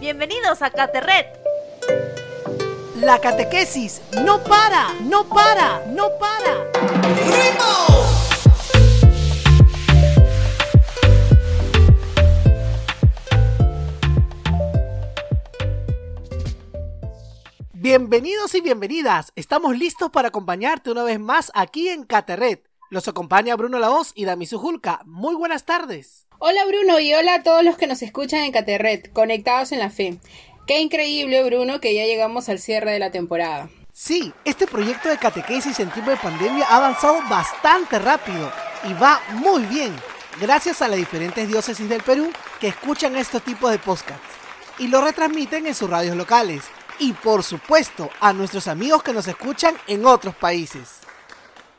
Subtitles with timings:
[0.00, 1.26] Bienvenidos a Caterret.
[3.00, 6.70] La catequesis no para, no para, no para.
[17.72, 19.32] Bienvenidos y bienvenidas.
[19.34, 22.64] Estamos listos para acompañarte una vez más aquí en Caterret.
[22.90, 25.00] Los acompaña Bruno La Voz y Damisu Julka.
[25.06, 26.27] Muy buenas tardes.
[26.40, 29.90] Hola Bruno y hola a todos los que nos escuchan en Caterret, conectados en la
[29.90, 30.18] fe.
[30.68, 33.70] Qué increíble Bruno que ya llegamos al cierre de la temporada.
[33.92, 38.52] Sí, este proyecto de catequesis en tiempo de pandemia ha avanzado bastante rápido
[38.84, 39.92] y va muy bien,
[40.40, 44.28] gracias a las diferentes diócesis del Perú que escuchan este tipo de podcasts
[44.78, 46.62] y lo retransmiten en sus radios locales.
[47.00, 51.00] Y por supuesto a nuestros amigos que nos escuchan en otros países.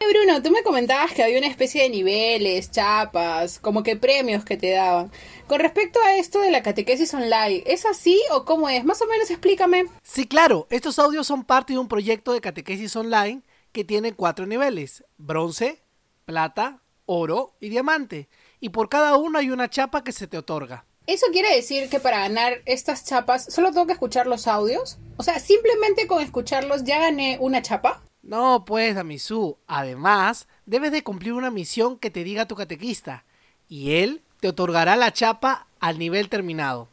[0.08, 4.58] Bruno, tú me comentabas que había una especie de niveles, chapas, como que premios que
[4.58, 5.12] te daban.
[5.48, 8.84] Con respecto a esto de la catequesis online, ¿es así o cómo es?
[8.86, 9.86] Más o menos explícame.
[10.02, 14.46] Sí, claro, estos audios son parte de un proyecto de catequesis online que tiene cuatro
[14.46, 15.84] niveles, bronce,
[16.26, 18.30] plata, oro y diamante.
[18.60, 20.86] Y por cada uno hay una chapa que se te otorga.
[21.08, 25.00] ¿Eso quiere decir que para ganar estas chapas solo tengo que escuchar los audios?
[25.18, 28.04] O sea, simplemente con escucharlos ya gané una chapa.
[28.30, 29.58] No, pues, Damisu.
[29.66, 33.26] Además, debes de cumplir una misión que te diga tu catequista,
[33.68, 36.90] y él te otorgará la chapa al nivel terminado.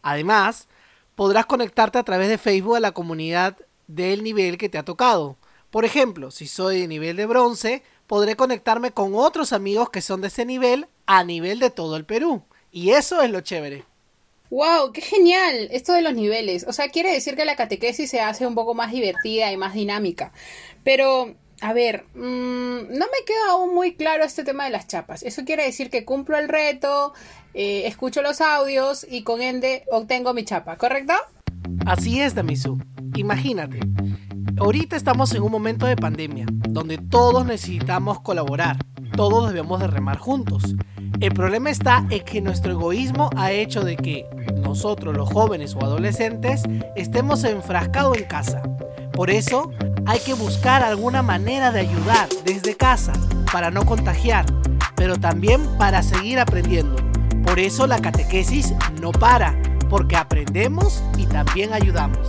[0.00, 0.68] Además,
[1.16, 3.58] podrás conectarte a través de Facebook a la comunidad
[3.88, 5.36] del nivel que te ha tocado.
[5.70, 10.22] Por ejemplo, si soy de nivel de bronce, podré conectarme con otros amigos que son
[10.22, 12.42] de ese nivel a nivel de todo el Perú.
[12.72, 13.84] Y eso es lo chévere.
[14.50, 14.92] ¡Wow!
[14.92, 15.68] ¡Qué genial!
[15.70, 16.64] Esto de los niveles.
[16.66, 19.74] O sea, quiere decir que la catequesis se hace un poco más divertida y más
[19.74, 20.32] dinámica.
[20.82, 22.18] Pero, a ver, mmm,
[22.88, 25.22] no me queda aún muy claro este tema de las chapas.
[25.22, 27.14] Eso quiere decir que cumplo el reto,
[27.54, 31.14] eh, escucho los audios y con ende obtengo mi chapa, ¿correcto?
[31.86, 32.78] Así es, Damisu.
[33.16, 33.78] Imagínate.
[34.58, 38.76] Ahorita estamos en un momento de pandemia, donde todos necesitamos colaborar,
[39.16, 40.74] todos debemos de remar juntos.
[41.20, 44.26] El problema está en que nuestro egoísmo ha hecho de que
[44.56, 46.62] nosotros los jóvenes o adolescentes
[46.96, 48.62] estemos enfrascados en casa.
[49.12, 49.70] Por eso
[50.06, 53.12] hay que buscar alguna manera de ayudar desde casa
[53.52, 54.46] para no contagiar,
[54.96, 56.96] pero también para seguir aprendiendo.
[57.44, 59.60] Por eso la catequesis no para,
[59.90, 62.28] porque aprendemos y también ayudamos.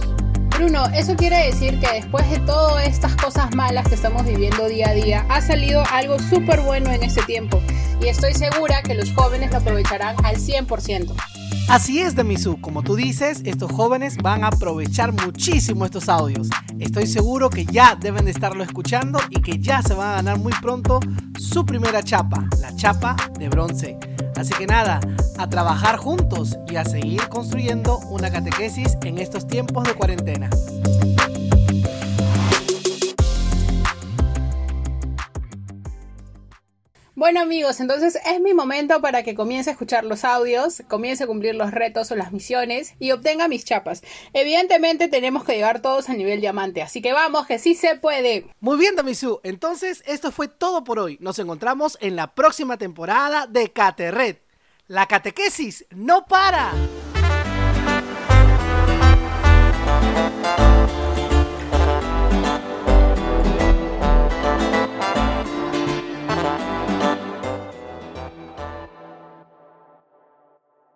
[0.61, 4.89] Bruno, eso quiere decir que después de todas estas cosas malas que estamos viviendo día
[4.89, 7.59] a día, ha salido algo súper bueno en este tiempo
[7.99, 11.30] y estoy segura que los jóvenes lo aprovecharán al 100%.
[11.69, 16.49] Así es, Demisu, como tú dices, estos jóvenes van a aprovechar muchísimo estos audios.
[16.79, 20.39] Estoy seguro que ya deben de estarlo escuchando y que ya se van a ganar
[20.39, 20.99] muy pronto
[21.39, 23.97] su primera chapa, la chapa de bronce.
[24.35, 24.99] Así que nada,
[25.37, 30.49] a trabajar juntos y a seguir construyendo una catequesis en estos tiempos de cuarentena.
[37.13, 41.27] Bueno amigos, entonces es mi momento para que comience a escuchar los audios, comience a
[41.27, 44.01] cumplir los retos o las misiones y obtenga mis chapas.
[44.31, 48.45] Evidentemente tenemos que llegar todos al nivel diamante, así que vamos, que sí se puede.
[48.61, 49.41] Muy bien, Damisu.
[49.43, 51.17] Entonces, esto fue todo por hoy.
[51.19, 54.41] Nos encontramos en la próxima temporada de Caterret.
[54.87, 56.71] La catequesis no para.